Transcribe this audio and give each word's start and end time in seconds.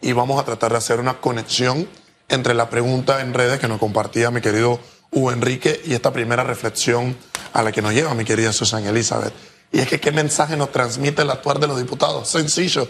y 0.00 0.12
vamos 0.12 0.40
a 0.40 0.44
tratar 0.44 0.72
de 0.72 0.78
hacer 0.78 1.00
una 1.00 1.20
conexión 1.20 1.88
entre 2.28 2.54
la 2.54 2.70
pregunta 2.70 3.20
en 3.20 3.34
redes 3.34 3.58
que 3.58 3.68
nos 3.68 3.78
compartía 3.78 4.30
mi 4.30 4.40
querido 4.40 4.80
Hugo 5.10 5.32
Enrique 5.32 5.80
y 5.84 5.94
esta 5.94 6.12
primera 6.12 6.44
reflexión 6.44 7.16
a 7.52 7.62
la 7.62 7.72
que 7.72 7.82
nos 7.82 7.92
lleva 7.92 8.14
mi 8.14 8.24
querida 8.24 8.52
Susana 8.52 8.90
Elizabeth. 8.90 9.32
Y 9.72 9.80
es 9.80 9.88
que 9.88 10.00
qué 10.00 10.12
mensaje 10.12 10.56
nos 10.56 10.72
transmite 10.72 11.22
el 11.22 11.30
actuar 11.30 11.58
de 11.58 11.66
los 11.66 11.78
diputados. 11.78 12.28
Sencillo. 12.28 12.88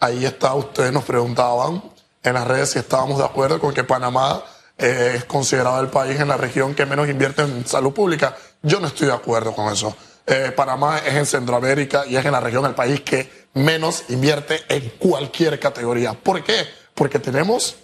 Ahí 0.00 0.24
está, 0.24 0.54
ustedes 0.54 0.92
nos 0.92 1.04
preguntaban 1.04 1.82
en 2.22 2.34
las 2.34 2.46
redes 2.46 2.70
si 2.70 2.78
estábamos 2.78 3.18
de 3.18 3.24
acuerdo 3.24 3.60
con 3.60 3.72
que 3.72 3.84
Panamá 3.84 4.42
eh, 4.78 5.14
es 5.16 5.24
considerado 5.24 5.80
el 5.80 5.88
país 5.88 6.18
en 6.20 6.28
la 6.28 6.36
región 6.36 6.74
que 6.74 6.86
menos 6.86 7.08
invierte 7.08 7.42
en 7.42 7.66
salud 7.66 7.92
pública. 7.92 8.36
Yo 8.62 8.80
no 8.80 8.88
estoy 8.88 9.08
de 9.08 9.14
acuerdo 9.14 9.54
con 9.54 9.72
eso. 9.72 9.96
Eh, 10.26 10.52
Panamá 10.54 10.98
es 10.98 11.14
en 11.14 11.26
Centroamérica 11.26 12.04
y 12.06 12.16
es 12.16 12.24
en 12.24 12.32
la 12.32 12.40
región 12.40 12.64
el 12.64 12.74
país 12.74 13.00
que 13.00 13.41
menos 13.54 14.04
invierte 14.08 14.62
en 14.68 14.90
cualquier 14.98 15.58
categoría. 15.58 16.14
¿Por 16.14 16.42
qué? 16.42 16.64
Porque 16.94 17.18
tenemos 17.18 17.76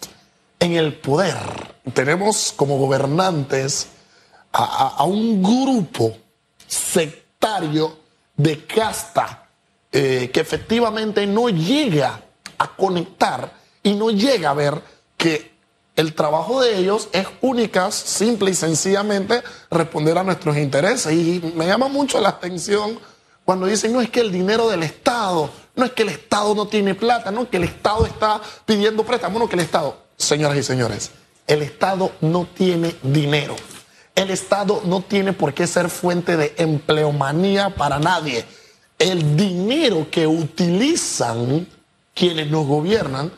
en 0.61 0.73
el 0.75 0.95
poder, 0.95 1.37
tenemos 1.95 2.53
como 2.57 2.79
gobernantes 2.79 3.89
a, 4.53 5.05
un 5.05 5.43
grupo 5.43 6.17
sectario 6.67 7.99
de 8.37 8.65
casta 8.65 9.47
eh, 9.93 10.31
que 10.33 10.41
efectivamente 10.41 11.27
no 11.27 11.49
llega 11.49 12.21
a 12.59 12.77
conectar 12.77 13.53
y 13.83 13.95
no 13.95 14.11
llega 14.11 14.51
a 14.51 14.55
ver 14.55 14.83
que 15.17 15.59
el 15.97 16.15
trabajo 16.15 16.61
de 16.63 16.79
ellos 16.79 17.09
es 17.13 17.27
única, 17.41 17.91
simple 17.91 18.53
y 18.53 18.55
sencillamente 18.55 19.43
responder 19.71 20.17
a 20.17 20.23
nuestros 20.23 20.57
intereses. 20.57 21.13
Y 21.13 21.53
me 21.57 21.67
llama 21.67 21.89
mucho 21.89 22.21
la 22.21 22.29
atención 22.29 22.99
cuando 23.49 23.65
dicen, 23.65 23.95
no 23.95 24.03
es 24.03 24.11
que 24.11 24.21
el 24.21 24.31
dinero 24.31 24.69
del 24.69 24.83
Estado, 24.83 25.49
no 25.75 25.87
es 25.87 25.93
que 25.93 26.03
el 26.03 26.11
Estado 26.11 26.55
no 26.55 26.69
tiene 26.69 26.95
plata, 26.95 27.31
no 27.31 27.45
es 27.45 27.49
que 27.49 27.57
el 27.57 27.65
Estado 27.65 28.05
está 28.05 28.43
pidiendo 28.67 29.07
préstamo, 29.07 29.39
no 29.39 29.49
que 29.49 29.57
el 29.57 29.63
Estado, 29.63 29.97
señoras 30.19 30.59
y 30.59 30.63
señores, 30.63 31.13
el 31.47 31.63
Estado 31.63 32.13
no 32.21 32.45
tiene 32.45 32.95
dinero. 33.03 33.57
El 34.15 34.29
Estado 34.29 34.83
no 34.85 35.01
tiene 35.01 35.33
por 35.33 35.55
qué 35.55 35.67
ser 35.67 35.89
fuente 35.89 36.37
de 36.37 36.53
empleomanía 36.59 37.75
para 37.75 37.99
nadie. 37.99 38.45
El 38.99 39.35
dinero 39.35 40.09
que 40.11 40.27
utilizan 40.27 41.67
quienes 42.13 42.51
nos 42.51 42.67
gobiernan 42.67 43.33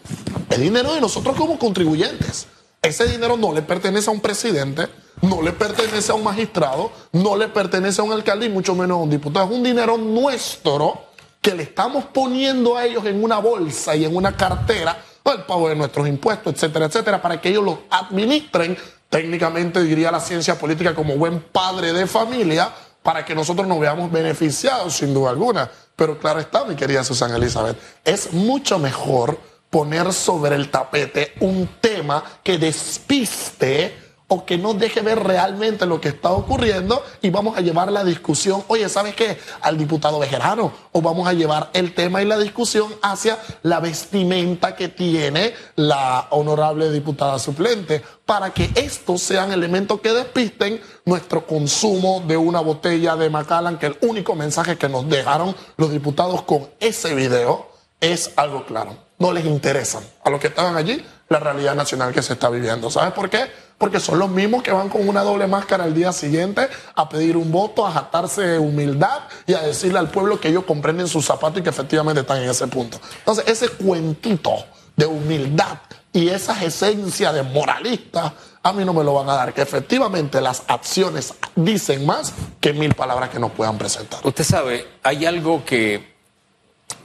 es 0.48 0.58
dinero 0.58 0.92
de 0.92 1.00
nosotros 1.00 1.36
como 1.36 1.56
contribuyentes. 1.56 2.48
Ese 2.82 3.06
dinero 3.06 3.36
no 3.36 3.54
le 3.54 3.62
pertenece 3.62 4.10
a 4.10 4.12
un 4.12 4.20
presidente, 4.20 4.88
no 5.22 5.42
le 5.42 5.52
pertenece 5.52 6.12
a 6.12 6.14
un 6.14 6.24
magistrado, 6.24 6.90
no 7.12 7.36
le 7.36 7.48
pertenece 7.48 8.00
a 8.00 8.04
un 8.04 8.12
alcalde 8.12 8.46
y 8.46 8.48
mucho 8.48 8.74
menos 8.74 8.98
a 8.98 9.00
un 9.02 9.10
diputado. 9.10 9.46
Es 9.46 9.52
un 9.52 9.62
dinero 9.62 9.96
nuestro 9.96 11.06
que 11.40 11.54
le 11.54 11.62
estamos 11.64 12.04
poniendo 12.06 12.76
a 12.76 12.84
ellos 12.84 13.04
en 13.06 13.22
una 13.22 13.38
bolsa 13.38 13.96
y 13.96 14.04
en 14.04 14.14
una 14.14 14.36
cartera, 14.36 15.02
el 15.24 15.42
pago 15.44 15.68
de 15.68 15.76
nuestros 15.76 16.08
impuestos, 16.08 16.54
etcétera, 16.54 16.86
etcétera, 16.86 17.22
para 17.22 17.40
que 17.40 17.50
ellos 17.50 17.64
lo 17.64 17.82
administren. 17.90 18.76
Técnicamente 19.08 19.82
diría 19.82 20.10
la 20.10 20.20
ciencia 20.20 20.58
política 20.58 20.94
como 20.94 21.16
buen 21.16 21.40
padre 21.40 21.92
de 21.92 22.06
familia, 22.06 22.72
para 23.02 23.24
que 23.24 23.34
nosotros 23.34 23.66
nos 23.66 23.80
veamos 23.80 24.10
beneficiados, 24.10 24.94
sin 24.94 25.14
duda 25.14 25.30
alguna. 25.30 25.70
Pero 25.96 26.18
claro 26.18 26.40
está, 26.40 26.64
mi 26.64 26.74
querida 26.74 27.04
Susana 27.04 27.36
Elizabeth, 27.36 27.76
es 28.04 28.32
mucho 28.32 28.78
mejor 28.78 29.38
poner 29.70 30.12
sobre 30.12 30.56
el 30.56 30.70
tapete 30.70 31.34
un 31.40 31.68
tema 31.80 32.22
que 32.42 32.58
despiste 32.58 34.09
o 34.32 34.44
que 34.44 34.56
no 34.56 34.74
deje 34.74 35.00
ver 35.00 35.24
realmente 35.24 35.86
lo 35.86 36.00
que 36.00 36.08
está 36.08 36.30
ocurriendo 36.30 37.02
y 37.20 37.30
vamos 37.30 37.58
a 37.58 37.60
llevar 37.60 37.90
la 37.90 38.04
discusión, 38.04 38.62
oye, 38.68 38.88
¿sabes 38.88 39.16
qué? 39.16 39.36
Al 39.60 39.76
diputado 39.76 40.20
Bejerano, 40.20 40.72
o 40.92 41.02
vamos 41.02 41.26
a 41.26 41.32
llevar 41.32 41.70
el 41.72 41.94
tema 41.94 42.22
y 42.22 42.26
la 42.26 42.38
discusión 42.38 42.94
hacia 43.02 43.38
la 43.64 43.80
vestimenta 43.80 44.76
que 44.76 44.88
tiene 44.88 45.52
la 45.74 46.28
honorable 46.30 46.92
diputada 46.92 47.40
suplente, 47.40 48.02
para 48.24 48.50
que 48.50 48.70
estos 48.76 49.20
sean 49.20 49.50
elementos 49.50 50.00
que 50.00 50.12
despisten 50.12 50.80
nuestro 51.04 51.44
consumo 51.44 52.22
de 52.24 52.36
una 52.36 52.60
botella 52.60 53.16
de 53.16 53.30
Macallan, 53.30 53.80
que 53.80 53.86
el 53.86 53.98
único 54.02 54.36
mensaje 54.36 54.78
que 54.78 54.88
nos 54.88 55.08
dejaron 55.08 55.56
los 55.76 55.90
diputados 55.90 56.42
con 56.42 56.68
ese 56.78 57.16
video 57.16 57.66
es 57.98 58.30
algo 58.36 58.64
claro. 58.64 58.96
No 59.18 59.32
les 59.32 59.44
interesan 59.44 60.04
a 60.22 60.30
los 60.30 60.40
que 60.40 60.46
estaban 60.46 60.76
allí 60.76 61.04
la 61.28 61.40
realidad 61.40 61.74
nacional 61.74 62.12
que 62.12 62.22
se 62.22 62.34
está 62.34 62.48
viviendo. 62.48 62.90
¿Sabes 62.90 63.12
por 63.12 63.28
qué? 63.28 63.50
Porque 63.80 63.98
son 63.98 64.18
los 64.18 64.28
mismos 64.28 64.62
que 64.62 64.72
van 64.72 64.90
con 64.90 65.08
una 65.08 65.22
doble 65.22 65.46
máscara 65.46 65.84
al 65.84 65.94
día 65.94 66.12
siguiente 66.12 66.68
a 66.94 67.08
pedir 67.08 67.38
un 67.38 67.50
voto, 67.50 67.86
a 67.86 67.90
jactarse 67.90 68.42
de 68.42 68.58
humildad 68.58 69.20
y 69.46 69.54
a 69.54 69.62
decirle 69.62 69.98
al 69.98 70.10
pueblo 70.10 70.38
que 70.38 70.48
ellos 70.48 70.64
comprenden 70.64 71.08
sus 71.08 71.24
zapatos 71.24 71.60
y 71.60 71.62
que 71.62 71.70
efectivamente 71.70 72.20
están 72.20 72.42
en 72.42 72.50
ese 72.50 72.66
punto. 72.66 73.00
Entonces, 73.20 73.44
ese 73.48 73.70
cuentito 73.70 74.52
de 74.94 75.06
humildad 75.06 75.78
y 76.12 76.28
esa 76.28 76.62
esencia 76.62 77.32
de 77.32 77.42
moralista, 77.42 78.34
a 78.62 78.72
mí 78.74 78.84
no 78.84 78.92
me 78.92 79.02
lo 79.02 79.14
van 79.14 79.30
a 79.30 79.34
dar, 79.34 79.54
que 79.54 79.62
efectivamente 79.62 80.42
las 80.42 80.62
acciones 80.66 81.32
dicen 81.56 82.04
más 82.04 82.34
que 82.60 82.74
mil 82.74 82.94
palabras 82.94 83.30
que 83.30 83.38
nos 83.38 83.52
puedan 83.52 83.78
presentar. 83.78 84.20
Usted 84.24 84.44
sabe, 84.44 84.86
hay 85.02 85.24
algo 85.24 85.64
que 85.64 86.16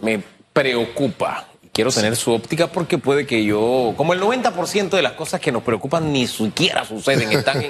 me 0.01 0.21
preocupa 0.51 1.47
quiero 1.75 1.91
tener 1.91 2.15
su 2.15 2.31
óptica 2.31 2.67
porque 2.67 2.97
puede 2.97 3.27
que 3.27 3.43
yo, 3.43 3.93
como 3.97 4.13
el 4.13 4.21
90% 4.21 4.91
de 4.91 5.01
las 5.01 5.11
cosas 5.11 5.41
que 5.41 5.51
nos 5.51 5.61
preocupan 5.61 6.13
ni 6.13 6.25
siquiera 6.25 6.85
suceden, 6.85 7.29
están 7.33 7.61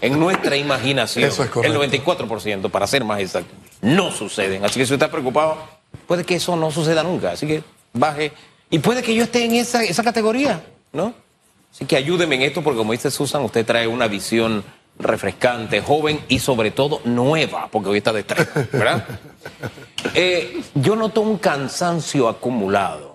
en, 0.00 0.20
nuestra 0.20 0.56
imaginación. 0.56 1.28
Eso 1.28 1.42
es 1.42 1.50
el 1.64 1.74
94%, 1.74 2.70
para 2.70 2.86
ser 2.86 3.02
más 3.02 3.18
exacto, 3.18 3.52
no 3.82 4.12
suceden. 4.12 4.64
Así 4.64 4.78
que 4.78 4.86
si 4.86 4.94
usted 4.94 5.04
está 5.04 5.10
preocupado, 5.10 5.58
puede 6.06 6.24
que 6.24 6.36
eso 6.36 6.54
no 6.54 6.70
suceda 6.70 7.02
nunca. 7.02 7.32
Así 7.32 7.48
que 7.48 7.64
baje. 7.92 8.30
Y 8.70 8.78
puede 8.78 9.02
que 9.02 9.12
yo 9.12 9.24
esté 9.24 9.44
en 9.44 9.56
esa, 9.56 9.82
esa 9.82 10.04
categoría, 10.04 10.62
¿no? 10.92 11.12
Así 11.72 11.84
que 11.84 11.96
ayúdeme 11.96 12.36
en 12.36 12.42
esto 12.42 12.62
porque 12.62 12.78
como 12.78 12.92
dice 12.92 13.10
Susan, 13.10 13.42
usted 13.42 13.66
trae 13.66 13.88
una 13.88 14.06
visión 14.06 14.62
refrescante, 15.00 15.80
joven 15.80 16.20
y 16.28 16.38
sobre 16.38 16.70
todo 16.70 17.00
nueva, 17.04 17.68
porque 17.72 17.88
hoy 17.88 17.98
está 17.98 18.12
de 18.12 18.24
¿verdad? 18.72 19.04
Eh, 20.14 20.60
yo 20.74 20.96
noto 20.96 21.20
un 21.20 21.38
cansancio 21.38 22.28
acumulado, 22.28 23.14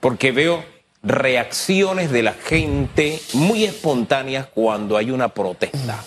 porque 0.00 0.32
veo 0.32 0.64
reacciones 1.02 2.10
de 2.10 2.22
la 2.22 2.32
gente 2.32 3.20
muy 3.34 3.64
espontáneas 3.64 4.46
cuando 4.46 4.96
hay 4.96 5.10
una 5.10 5.28
protesta. 5.28 6.04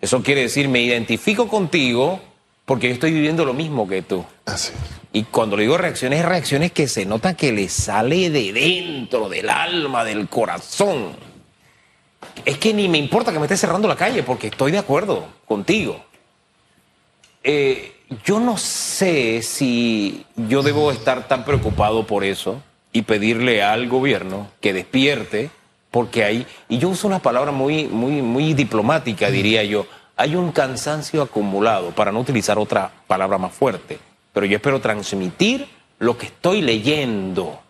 Eso 0.00 0.22
quiere 0.22 0.42
decir, 0.42 0.68
me 0.68 0.80
identifico 0.80 1.48
contigo 1.48 2.20
porque 2.64 2.88
yo 2.88 2.94
estoy 2.94 3.12
viviendo 3.12 3.44
lo 3.44 3.54
mismo 3.54 3.88
que 3.88 4.02
tú. 4.02 4.24
Así. 4.46 4.72
Y 5.12 5.24
cuando 5.24 5.56
le 5.56 5.62
digo 5.62 5.78
reacciones, 5.78 6.24
reacciones 6.24 6.72
que 6.72 6.86
se 6.86 7.06
nota 7.06 7.34
que 7.34 7.52
le 7.52 7.68
sale 7.68 8.30
de 8.30 8.52
dentro, 8.52 9.28
del 9.28 9.48
alma, 9.48 10.04
del 10.04 10.28
corazón. 10.28 11.16
Es 12.44 12.58
que 12.58 12.74
ni 12.74 12.88
me 12.88 12.98
importa 12.98 13.32
que 13.32 13.38
me 13.38 13.46
estés 13.46 13.60
cerrando 13.60 13.88
la 13.88 13.96
calle 13.96 14.22
porque 14.22 14.48
estoy 14.48 14.70
de 14.70 14.78
acuerdo 14.78 15.26
contigo. 15.46 16.04
Eh, 17.42 17.97
yo 18.24 18.40
no 18.40 18.56
sé 18.56 19.42
si 19.42 20.24
yo 20.36 20.62
debo 20.62 20.90
estar 20.92 21.28
tan 21.28 21.44
preocupado 21.44 22.06
por 22.06 22.24
eso 22.24 22.62
y 22.92 23.02
pedirle 23.02 23.62
al 23.62 23.88
gobierno 23.88 24.48
que 24.60 24.72
despierte, 24.72 25.50
porque 25.90 26.24
hay, 26.24 26.46
y 26.68 26.78
yo 26.78 26.88
uso 26.88 27.06
una 27.06 27.18
palabra 27.18 27.52
muy, 27.52 27.86
muy, 27.86 28.22
muy 28.22 28.54
diplomática, 28.54 29.30
diría 29.30 29.62
yo, 29.64 29.86
hay 30.16 30.34
un 30.34 30.52
cansancio 30.52 31.22
acumulado, 31.22 31.90
para 31.90 32.10
no 32.10 32.20
utilizar 32.20 32.58
otra 32.58 32.90
palabra 33.06 33.38
más 33.38 33.52
fuerte, 33.52 33.98
pero 34.32 34.46
yo 34.46 34.56
espero 34.56 34.80
transmitir 34.80 35.68
lo 35.98 36.16
que 36.16 36.26
estoy 36.26 36.62
leyendo. 36.62 37.60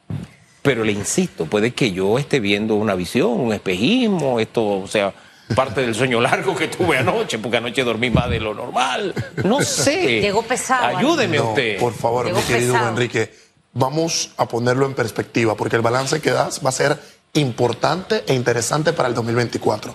Pero 0.62 0.84
le 0.84 0.92
insisto, 0.92 1.46
puede 1.46 1.72
que 1.72 1.92
yo 1.92 2.18
esté 2.18 2.40
viendo 2.40 2.74
una 2.74 2.94
visión, 2.94 3.32
un 3.32 3.52
espejismo, 3.52 4.40
esto, 4.40 4.80
o 4.80 4.86
sea, 4.86 5.12
parte 5.54 5.80
del 5.80 5.94
sueño 5.94 6.20
largo 6.20 6.54
que 6.54 6.68
tuve 6.68 6.98
anoche, 6.98 7.38
porque 7.38 7.58
anoche 7.58 7.84
dormí 7.84 8.10
más 8.10 8.28
de 8.30 8.40
lo 8.40 8.54
normal. 8.54 9.14
No 9.44 9.62
sé. 9.62 10.20
Llegó 10.20 10.42
pesado. 10.42 10.96
Ayúdeme 10.96 11.40
usted. 11.40 11.78
Por 11.78 11.94
favor, 11.94 12.32
mi 12.32 12.40
querido 12.42 12.76
Enrique, 12.76 13.34
vamos 13.72 14.30
a 14.36 14.46
ponerlo 14.46 14.86
en 14.86 14.94
perspectiva, 14.94 15.56
porque 15.56 15.76
el 15.76 15.82
balance 15.82 16.20
que 16.20 16.30
das 16.30 16.64
va 16.64 16.70
a 16.70 16.72
ser 16.72 16.98
importante 17.34 18.24
e 18.26 18.34
interesante 18.34 18.92
para 18.92 19.08
el 19.08 19.14
2024. 19.14 19.94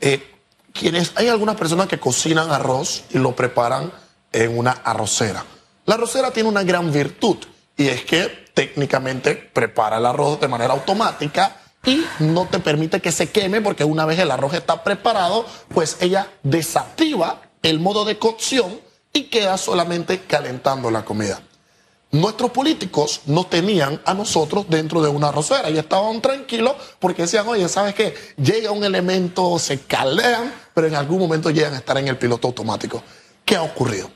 Eh, 0.00 0.34
quienes, 0.72 1.12
hay 1.16 1.28
algunas 1.28 1.56
personas 1.56 1.88
que 1.88 1.98
cocinan 1.98 2.50
arroz 2.50 3.04
y 3.10 3.18
lo 3.18 3.34
preparan 3.34 3.92
en 4.32 4.56
una 4.56 4.70
arrocera. 4.70 5.44
La 5.86 5.94
arrocera 5.96 6.30
tiene 6.30 6.48
una 6.48 6.62
gran 6.62 6.92
virtud 6.92 7.38
y 7.76 7.88
es 7.88 8.04
que 8.04 8.50
técnicamente 8.54 9.34
prepara 9.34 9.98
el 9.98 10.06
arroz 10.06 10.40
de 10.40 10.48
manera 10.48 10.72
automática 10.74 11.59
y 11.84 12.04
no 12.18 12.46
te 12.46 12.58
permite 12.58 13.00
que 13.00 13.12
se 13.12 13.30
queme 13.30 13.60
porque 13.60 13.84
una 13.84 14.04
vez 14.04 14.18
el 14.18 14.30
arroz 14.30 14.54
está 14.54 14.84
preparado, 14.84 15.46
pues 15.72 15.96
ella 16.00 16.30
desactiva 16.42 17.42
el 17.62 17.80
modo 17.80 18.04
de 18.04 18.18
cocción 18.18 18.80
y 19.12 19.24
queda 19.24 19.56
solamente 19.58 20.20
calentando 20.20 20.90
la 20.90 21.04
comida. 21.04 21.40
Nuestros 22.12 22.50
políticos 22.50 23.20
no 23.26 23.46
tenían 23.46 24.00
a 24.04 24.14
nosotros 24.14 24.66
dentro 24.68 25.00
de 25.00 25.08
una 25.08 25.28
arrocera 25.28 25.70
y 25.70 25.78
estaban 25.78 26.20
tranquilos 26.20 26.74
porque 26.98 27.22
decían, 27.22 27.46
oye, 27.46 27.68
¿sabes 27.68 27.94
qué? 27.94 28.14
Llega 28.36 28.72
un 28.72 28.82
elemento, 28.82 29.58
se 29.60 29.80
calean, 29.80 30.52
pero 30.74 30.88
en 30.88 30.96
algún 30.96 31.20
momento 31.20 31.50
llegan 31.50 31.74
a 31.74 31.78
estar 31.78 31.96
en 31.98 32.08
el 32.08 32.18
piloto 32.18 32.48
automático. 32.48 33.02
¿Qué 33.44 33.54
ha 33.54 33.62
ocurrido? 33.62 34.10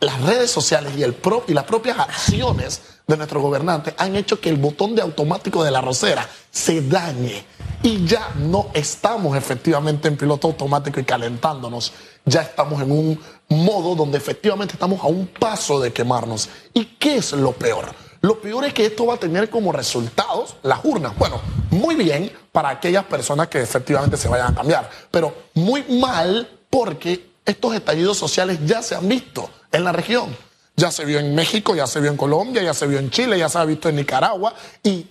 Las 0.00 0.20
redes 0.20 0.50
sociales 0.50 0.92
y, 0.96 1.02
el 1.02 1.16
y 1.48 1.54
las 1.54 1.64
propias 1.64 1.98
acciones 1.98 2.82
de 3.12 3.18
nuestros 3.18 3.42
gobernantes 3.42 3.94
han 3.96 4.16
hecho 4.16 4.40
que 4.40 4.48
el 4.48 4.56
botón 4.56 4.94
de 4.94 5.02
automático 5.02 5.62
de 5.62 5.70
la 5.70 5.80
rosera 5.80 6.28
se 6.50 6.82
dañe 6.82 7.44
y 7.82 8.04
ya 8.06 8.30
no 8.36 8.68
estamos 8.74 9.36
efectivamente 9.36 10.08
en 10.08 10.16
piloto 10.16 10.48
automático 10.48 11.00
y 11.00 11.04
calentándonos. 11.04 11.92
Ya 12.24 12.42
estamos 12.42 12.80
en 12.82 12.92
un 12.92 13.20
modo 13.48 13.94
donde 13.94 14.18
efectivamente 14.18 14.74
estamos 14.74 15.02
a 15.02 15.06
un 15.06 15.26
paso 15.26 15.80
de 15.80 15.92
quemarnos. 15.92 16.48
¿Y 16.72 16.84
qué 16.84 17.16
es 17.16 17.32
lo 17.32 17.52
peor? 17.52 17.86
Lo 18.20 18.40
peor 18.40 18.64
es 18.64 18.72
que 18.72 18.86
esto 18.86 19.06
va 19.06 19.14
a 19.14 19.18
tener 19.18 19.50
como 19.50 19.72
resultados 19.72 20.54
las 20.62 20.84
urnas. 20.84 21.18
Bueno, 21.18 21.40
muy 21.70 21.96
bien 21.96 22.30
para 22.52 22.68
aquellas 22.68 23.04
personas 23.04 23.48
que 23.48 23.60
efectivamente 23.60 24.16
se 24.16 24.28
vayan 24.28 24.52
a 24.52 24.54
cambiar, 24.54 24.88
pero 25.10 25.34
muy 25.54 25.82
mal 25.82 26.48
porque 26.70 27.32
estos 27.44 27.74
estallidos 27.74 28.16
sociales 28.16 28.60
ya 28.64 28.80
se 28.80 28.94
han 28.94 29.08
visto 29.08 29.50
en 29.72 29.82
la 29.82 29.90
región. 29.90 30.36
Ya 30.76 30.90
se 30.90 31.04
vio 31.04 31.18
en 31.18 31.34
México, 31.34 31.74
ya 31.74 31.86
se 31.86 32.00
vio 32.00 32.10
en 32.10 32.16
Colombia, 32.16 32.62
ya 32.62 32.74
se 32.74 32.86
vio 32.86 32.98
en 32.98 33.10
Chile, 33.10 33.38
ya 33.38 33.48
se 33.48 33.58
ha 33.58 33.64
visto 33.64 33.88
en 33.88 33.96
Nicaragua. 33.96 34.54
Y 34.82 35.06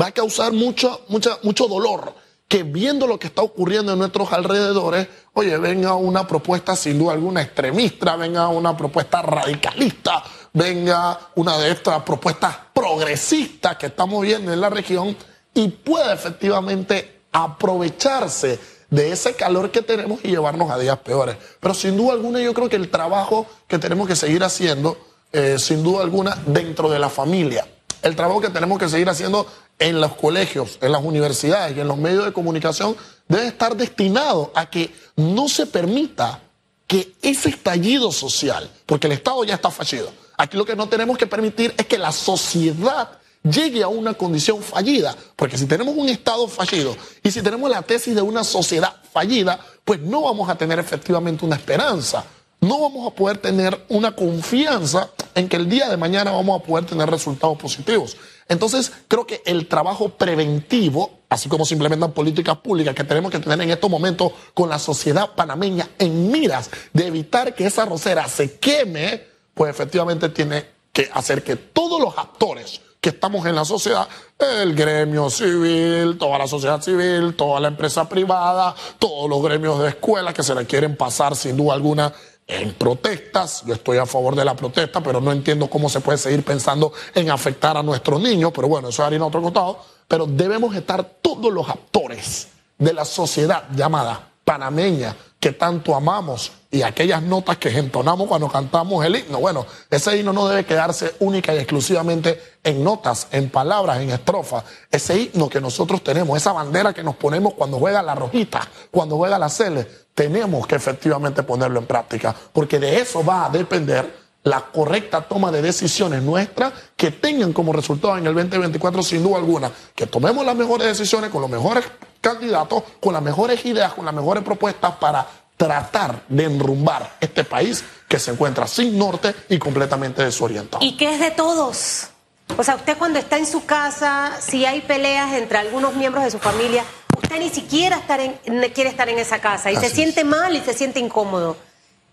va 0.00 0.06
a 0.06 0.12
causar 0.12 0.52
mucho, 0.52 1.02
mucha, 1.08 1.38
mucho 1.42 1.66
dolor 1.66 2.14
que 2.50 2.64
viendo 2.64 3.06
lo 3.06 3.16
que 3.16 3.28
está 3.28 3.42
ocurriendo 3.42 3.92
en 3.92 4.00
nuestros 4.00 4.32
alrededores, 4.32 5.06
oye, 5.34 5.56
venga 5.58 5.94
una 5.94 6.26
propuesta 6.26 6.74
sin 6.74 6.98
duda 6.98 7.12
alguna 7.12 7.42
extremista, 7.42 8.16
venga 8.16 8.48
una 8.48 8.76
propuesta 8.76 9.22
radicalista, 9.22 10.24
venga 10.52 11.16
una 11.36 11.56
de 11.58 11.70
estas 11.70 12.02
propuestas 12.02 12.56
progresistas 12.74 13.76
que 13.76 13.86
estamos 13.86 14.22
viendo 14.22 14.52
en 14.52 14.60
la 14.60 14.68
región 14.68 15.16
y 15.54 15.68
pueda 15.68 16.12
efectivamente 16.12 17.20
aprovecharse 17.30 18.58
de 18.90 19.12
ese 19.12 19.34
calor 19.34 19.70
que 19.70 19.82
tenemos 19.82 20.20
y 20.22 20.28
llevarnos 20.28 20.70
a 20.70 20.78
días 20.78 20.98
peores. 20.98 21.36
Pero 21.60 21.74
sin 21.74 21.96
duda 21.96 22.12
alguna 22.12 22.40
yo 22.40 22.52
creo 22.52 22.68
que 22.68 22.76
el 22.76 22.90
trabajo 22.90 23.46
que 23.68 23.78
tenemos 23.78 24.06
que 24.08 24.16
seguir 24.16 24.42
haciendo, 24.42 24.98
eh, 25.32 25.58
sin 25.58 25.82
duda 25.82 26.02
alguna, 26.02 26.36
dentro 26.46 26.90
de 26.90 26.98
la 26.98 27.08
familia, 27.08 27.66
el 28.02 28.16
trabajo 28.16 28.40
que 28.40 28.50
tenemos 28.50 28.78
que 28.78 28.88
seguir 28.88 29.08
haciendo 29.08 29.46
en 29.78 30.00
los 30.00 30.14
colegios, 30.14 30.78
en 30.80 30.92
las 30.92 31.02
universidades 31.02 31.76
y 31.76 31.80
en 31.80 31.88
los 31.88 31.96
medios 31.96 32.24
de 32.24 32.32
comunicación 32.32 32.96
debe 33.28 33.46
estar 33.46 33.76
destinado 33.76 34.50
a 34.54 34.68
que 34.68 34.92
no 35.16 35.48
se 35.48 35.66
permita 35.66 36.40
que 36.86 37.14
ese 37.22 37.50
estallido 37.50 38.10
social, 38.10 38.68
porque 38.84 39.06
el 39.06 39.12
Estado 39.12 39.44
ya 39.44 39.54
está 39.54 39.70
fallido, 39.70 40.12
aquí 40.36 40.56
lo 40.56 40.64
que 40.64 40.74
no 40.74 40.88
tenemos 40.88 41.16
que 41.16 41.26
permitir 41.26 41.72
es 41.76 41.86
que 41.86 41.98
la 41.98 42.10
sociedad 42.10 43.19
llegue 43.42 43.82
a 43.82 43.88
una 43.88 44.14
condición 44.14 44.62
fallida, 44.62 45.16
porque 45.36 45.58
si 45.58 45.66
tenemos 45.66 45.96
un 45.96 46.08
Estado 46.08 46.46
fallido 46.48 46.96
y 47.22 47.30
si 47.30 47.42
tenemos 47.42 47.70
la 47.70 47.82
tesis 47.82 48.14
de 48.14 48.22
una 48.22 48.44
sociedad 48.44 48.94
fallida, 49.12 49.60
pues 49.84 50.00
no 50.00 50.22
vamos 50.22 50.48
a 50.48 50.56
tener 50.56 50.78
efectivamente 50.78 51.44
una 51.44 51.56
esperanza 51.56 52.24
no 52.60 52.78
vamos 52.78 53.10
a 53.10 53.14
poder 53.14 53.38
tener 53.38 53.86
una 53.88 54.14
confianza 54.14 55.10
en 55.34 55.48
que 55.48 55.56
el 55.56 55.68
día 55.68 55.88
de 55.88 55.96
mañana 55.96 56.30
vamos 56.30 56.60
a 56.60 56.62
poder 56.62 56.84
tener 56.84 57.08
resultados 57.08 57.56
positivos. 57.56 58.16
Entonces, 58.48 58.92
creo 59.08 59.26
que 59.26 59.42
el 59.46 59.66
trabajo 59.66 60.10
preventivo, 60.10 61.20
así 61.28 61.48
como 61.48 61.64
se 61.64 61.74
implementan 61.74 62.12
políticas 62.12 62.58
públicas 62.58 62.94
que 62.94 63.04
tenemos 63.04 63.30
que 63.30 63.38
tener 63.38 63.60
en 63.62 63.70
estos 63.70 63.88
momentos 63.88 64.32
con 64.52 64.68
la 64.68 64.78
sociedad 64.78 65.34
panameña 65.34 65.88
en 65.98 66.30
miras 66.30 66.70
de 66.92 67.06
evitar 67.06 67.54
que 67.54 67.66
esa 67.66 67.86
rosera 67.86 68.28
se 68.28 68.58
queme, 68.58 69.24
pues 69.54 69.70
efectivamente 69.70 70.28
tiene 70.28 70.66
que 70.92 71.08
hacer 71.14 71.42
que 71.42 71.56
todos 71.56 72.00
los 72.00 72.18
actores 72.18 72.80
que 73.00 73.10
estamos 73.10 73.46
en 73.46 73.54
la 73.54 73.64
sociedad, 73.64 74.06
el 74.38 74.74
gremio 74.74 75.30
civil, 75.30 76.18
toda 76.18 76.38
la 76.38 76.46
sociedad 76.46 76.82
civil, 76.82 77.34
toda 77.34 77.58
la 77.60 77.68
empresa 77.68 78.08
privada, 78.08 78.74
todos 78.98 79.28
los 79.28 79.42
gremios 79.42 79.80
de 79.80 79.88
escuela 79.88 80.34
que 80.34 80.42
se 80.42 80.54
le 80.54 80.66
quieren 80.66 80.96
pasar 80.96 81.34
sin 81.34 81.56
duda 81.56 81.74
alguna 81.74 82.12
en 82.46 82.74
protestas. 82.74 83.62
Yo 83.64 83.74
estoy 83.74 83.98
a 83.98 84.06
favor 84.06 84.36
de 84.36 84.44
la 84.44 84.54
protesta, 84.54 85.00
pero 85.00 85.20
no 85.20 85.32
entiendo 85.32 85.68
cómo 85.70 85.88
se 85.88 86.00
puede 86.00 86.18
seguir 86.18 86.44
pensando 86.44 86.92
en 87.14 87.30
afectar 87.30 87.76
a 87.76 87.82
nuestros 87.82 88.20
niños. 88.20 88.52
Pero 88.54 88.68
bueno, 88.68 88.88
eso 88.88 89.02
es 89.02 89.06
harina 89.06 89.24
otro 89.24 89.40
costado. 89.40 89.78
Pero 90.06 90.26
debemos 90.26 90.74
estar 90.74 91.02
todos 91.22 91.52
los 91.52 91.68
actores 91.68 92.48
de 92.76 92.92
la 92.92 93.04
sociedad 93.04 93.64
llamada 93.74 94.28
panameña 94.44 95.14
que 95.40 95.52
tanto 95.52 95.94
amamos 95.94 96.52
y 96.70 96.82
aquellas 96.82 97.22
notas 97.22 97.56
que 97.56 97.70
entonamos 97.70 98.28
cuando 98.28 98.48
cantamos 98.48 99.04
el 99.04 99.16
himno. 99.16 99.40
Bueno, 99.40 99.66
ese 99.88 100.18
himno 100.18 100.34
no 100.34 100.46
debe 100.46 100.66
quedarse 100.66 101.14
única 101.20 101.54
y 101.54 101.58
exclusivamente 101.58 102.58
en 102.62 102.84
notas, 102.84 103.26
en 103.32 103.48
palabras, 103.48 104.00
en 104.00 104.10
estrofas. 104.10 104.64
Ese 104.90 105.18
himno 105.18 105.48
que 105.48 105.60
nosotros 105.60 106.04
tenemos, 106.04 106.36
esa 106.36 106.52
bandera 106.52 106.92
que 106.92 107.02
nos 107.02 107.16
ponemos 107.16 107.54
cuando 107.54 107.78
juega 107.78 108.02
la 108.02 108.14
rojita, 108.14 108.68
cuando 108.90 109.16
juega 109.16 109.38
la 109.38 109.48
cele, 109.48 109.88
tenemos 110.14 110.66
que 110.66 110.76
efectivamente 110.76 111.42
ponerlo 111.42 111.80
en 111.80 111.86
práctica, 111.86 112.36
porque 112.52 112.78
de 112.78 113.00
eso 113.00 113.24
va 113.24 113.46
a 113.46 113.48
depender 113.48 114.20
la 114.42 114.60
correcta 114.60 115.22
toma 115.22 115.50
de 115.50 115.62
decisiones 115.62 116.22
nuestras 116.22 116.72
que 116.96 117.10
tengan 117.10 117.52
como 117.52 117.72
resultado 117.72 118.16
en 118.16 118.26
el 118.26 118.34
2024 118.34 119.02
sin 119.02 119.22
duda 119.22 119.36
alguna 119.36 119.70
que 119.94 120.06
tomemos 120.06 120.44
las 120.46 120.56
mejores 120.56 120.86
decisiones 120.86 121.30
con 121.30 121.42
los 121.42 121.50
mejores 121.50 121.84
candidatos, 122.20 122.82
con 123.00 123.14
las 123.14 123.22
mejores 123.22 123.64
ideas, 123.64 123.94
con 123.94 124.04
las 124.04 124.14
mejores 124.14 124.42
propuestas 124.42 124.96
para 124.96 125.26
tratar 125.56 126.22
de 126.28 126.44
enrumbar 126.44 127.16
este 127.20 127.44
país 127.44 127.84
que 128.08 128.18
se 128.18 128.30
encuentra 128.30 128.66
sin 128.66 128.98
norte 128.98 129.34
y 129.48 129.58
completamente 129.58 130.24
desorientado. 130.24 130.84
Y 130.84 130.96
que 130.96 131.14
es 131.14 131.20
de 131.20 131.30
todos. 131.30 132.08
O 132.56 132.64
sea, 132.64 132.76
usted 132.76 132.96
cuando 132.98 133.18
está 133.18 133.38
en 133.38 133.46
su 133.46 133.64
casa, 133.64 134.32
si 134.40 134.64
hay 134.64 134.80
peleas 134.80 135.32
entre 135.34 135.58
algunos 135.58 135.94
miembros 135.94 136.24
de 136.24 136.30
su 136.30 136.38
familia, 136.38 136.84
usted 137.16 137.38
ni 137.38 137.50
siquiera 137.50 137.96
estar 137.96 138.20
en, 138.20 138.32
quiere 138.72 138.90
estar 138.90 139.08
en 139.08 139.18
esa 139.18 139.40
casa 139.40 139.70
y 139.70 139.76
se 139.76 139.90
siente 139.90 140.24
mal 140.24 140.56
y 140.56 140.60
se 140.60 140.72
siente 140.72 140.98
incómodo. 140.98 141.56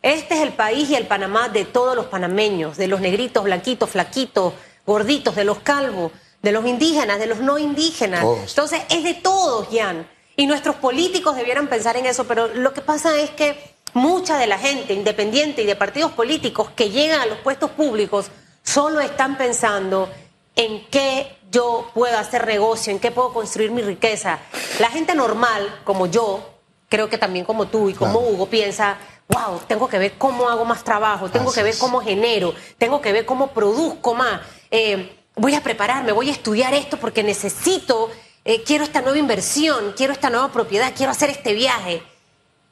Este 0.01 0.35
es 0.35 0.41
el 0.41 0.53
país 0.53 0.89
y 0.89 0.95
el 0.95 1.07
Panamá 1.07 1.49
de 1.49 1.65
todos 1.65 1.95
los 1.95 2.05
panameños, 2.05 2.77
de 2.77 2.87
los 2.87 3.01
negritos, 3.01 3.43
blanquitos, 3.43 3.89
flaquitos, 3.89 4.53
gorditos, 4.85 5.35
de 5.35 5.43
los 5.43 5.59
calvos, 5.59 6.11
de 6.41 6.51
los 6.51 6.65
indígenas, 6.65 7.19
de 7.19 7.27
los 7.27 7.39
no 7.39 7.57
indígenas. 7.57 8.23
Entonces, 8.47 8.81
es 8.89 9.03
de 9.03 9.13
todos, 9.15 9.67
Jan. 9.71 10.07
Y 10.35 10.45
nuestros 10.45 10.75
políticos 10.75 11.35
debieran 11.35 11.67
pensar 11.67 11.97
en 11.97 12.05
eso, 12.05 12.25
pero 12.25 12.47
lo 12.47 12.73
que 12.73 12.81
pasa 12.81 13.19
es 13.19 13.31
que 13.31 13.75
mucha 13.93 14.37
de 14.37 14.47
la 14.47 14.59
gente 14.59 14.93
independiente 14.93 15.63
y 15.63 15.65
de 15.65 15.75
partidos 15.75 16.11
políticos 16.11 16.69
que 16.75 16.89
llegan 16.89 17.21
a 17.21 17.25
los 17.25 17.39
puestos 17.39 17.71
públicos 17.71 18.27
solo 18.63 18.99
están 18.99 19.37
pensando 19.37 20.09
en 20.55 20.85
qué 20.87 21.37
yo 21.51 21.89
puedo 21.93 22.17
hacer 22.17 22.45
negocio, 22.45 22.91
en 22.91 22.99
qué 22.99 23.11
puedo 23.11 23.33
construir 23.33 23.71
mi 23.71 23.81
riqueza. 23.81 24.39
La 24.79 24.89
gente 24.89 25.15
normal, 25.15 25.81
como 25.83 26.07
yo, 26.07 26.57
creo 26.89 27.09
que 27.09 27.17
también 27.17 27.45
como 27.45 27.67
tú 27.67 27.89
y 27.89 27.93
como 27.93 28.19
Hugo, 28.19 28.47
piensa, 28.47 28.97
wow, 29.29 29.59
tengo 29.67 29.87
que 29.87 29.97
ver 29.97 30.13
cómo 30.17 30.49
hago 30.49 30.65
más 30.65 30.83
trabajo, 30.83 31.29
tengo 31.29 31.51
que 31.51 31.63
ver 31.63 31.77
cómo 31.77 32.01
genero, 32.01 32.53
tengo 32.77 33.01
que 33.01 33.11
ver 33.11 33.25
cómo 33.25 33.47
produzco 33.47 34.13
más. 34.13 34.41
Eh, 34.69 35.16
voy 35.37 35.55
a 35.55 35.63
prepararme, 35.63 36.11
voy 36.11 36.29
a 36.29 36.33
estudiar 36.33 36.73
esto 36.73 36.97
porque 36.97 37.23
necesito, 37.23 38.09
eh, 38.43 38.63
quiero 38.63 38.83
esta 38.83 39.01
nueva 39.01 39.17
inversión, 39.17 39.93
quiero 39.95 40.11
esta 40.11 40.29
nueva 40.29 40.51
propiedad, 40.51 40.93
quiero 40.95 41.11
hacer 41.11 41.29
este 41.29 41.53
viaje. 41.53 42.03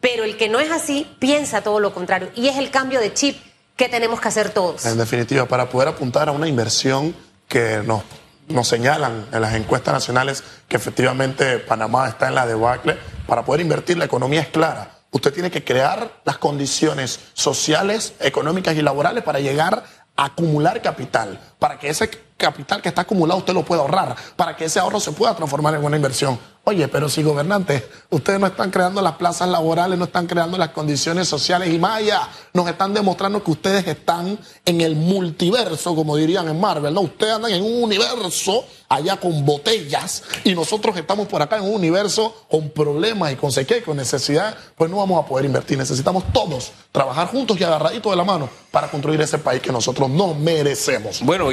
Pero 0.02 0.24
el 0.24 0.36
que 0.36 0.50
no 0.50 0.60
es 0.60 0.72
así 0.72 1.16
piensa 1.20 1.62
todo 1.62 1.80
lo 1.80 1.94
contrario. 1.94 2.30
Y 2.36 2.48
es 2.48 2.58
el 2.58 2.70
cambio 2.70 3.00
de 3.00 3.14
chip 3.14 3.38
que 3.76 3.88
tenemos 3.88 4.20
que 4.20 4.28
hacer 4.28 4.50
todos. 4.50 4.86
En 4.86 4.98
definitiva, 4.98 5.46
para 5.46 5.70
poder 5.70 5.90
apuntar 5.90 6.30
a 6.30 6.32
una 6.32 6.48
inversión 6.48 7.16
que 7.48 7.82
nos, 7.86 8.04
nos 8.48 8.68
señalan 8.68 9.28
en 9.32 9.42
las 9.42 9.54
encuestas 9.56 9.94
nacionales 9.94 10.44
que 10.68 10.78
efectivamente 10.78 11.60
Panamá 11.60 12.08
está 12.08 12.28
en 12.28 12.36
la 12.36 12.46
debacle, 12.46 12.98
para 13.28 13.44
poder 13.44 13.62
invertir 13.62 13.98
la 13.98 14.06
economía 14.06 14.42
es 14.42 14.48
clara. 14.50 14.92
Usted 15.12 15.34
tiene 15.34 15.50
que 15.50 15.64
crear 15.64 16.22
las 16.26 16.38
condiciones 16.38 17.20
sociales, 17.34 18.14
económicas 18.20 18.76
y 18.76 18.82
laborales 18.82 19.24
para 19.24 19.40
llegar 19.40 19.84
a 20.16 20.26
acumular 20.26 20.82
capital, 20.82 21.40
para 21.58 21.80
que 21.80 21.90
ese 21.90 22.10
capital 22.38 22.82
que 22.82 22.90
está 22.90 23.02
acumulado 23.02 23.40
usted 23.40 23.54
lo 23.54 23.64
pueda 23.64 23.82
ahorrar, 23.82 24.16
para 24.36 24.56
que 24.56 24.66
ese 24.66 24.80
ahorro 24.80 25.00
se 25.00 25.12
pueda 25.12 25.36
transformar 25.36 25.76
en 25.76 25.84
una 25.84 25.96
inversión. 25.96 26.38
Oye, 26.68 26.88
pero 26.88 27.08
si 27.10 27.22
gobernantes, 27.22 27.84
ustedes 28.10 28.40
no 28.40 28.48
están 28.48 28.72
creando 28.72 29.00
las 29.00 29.14
plazas 29.14 29.48
laborales, 29.48 30.00
no 30.00 30.06
están 30.06 30.26
creando 30.26 30.58
las 30.58 30.70
condiciones 30.70 31.28
sociales 31.28 31.70
y 31.72 31.80
allá, 31.86 32.28
nos 32.54 32.68
están 32.68 32.92
demostrando 32.92 33.44
que 33.44 33.52
ustedes 33.52 33.86
están 33.86 34.40
en 34.66 34.82
el 34.82 34.96
multiverso, 34.96 35.94
como 35.94 36.18
dirían 36.18 36.48
en 36.50 36.60
Marvel, 36.60 36.92
¿no? 36.92 37.02
Ustedes 37.02 37.34
andan 37.34 37.52
en 37.52 37.64
un 37.64 37.84
universo 37.84 38.66
allá 38.90 39.18
con 39.18 39.46
botellas 39.46 40.24
y 40.44 40.56
nosotros 40.56 40.98
estamos 40.98 41.28
por 41.28 41.42
acá 41.42 41.58
en 41.58 41.66
un 41.66 41.76
universo 41.76 42.46
con 42.50 42.70
problemas 42.70 43.32
y 43.32 43.36
con 43.36 43.52
sequía 43.52 43.84
con 43.84 43.98
necesidad, 43.98 44.56
pues 44.76 44.90
no 44.90 44.98
vamos 44.98 45.24
a 45.24 45.28
poder 45.28 45.46
invertir. 45.46 45.78
Necesitamos 45.78 46.24
todos 46.34 46.72
trabajar 46.92 47.28
juntos 47.28 47.60
y 47.60 47.64
agarraditos 47.64 48.12
de 48.12 48.16
la 48.16 48.24
mano 48.24 48.50
para 48.72 48.90
construir 48.90 49.22
ese 49.22 49.38
país 49.38 49.62
que 49.62 49.72
nosotros 49.72 50.10
no 50.10 50.34
merecemos. 50.34 51.22
Bueno, 51.22 51.52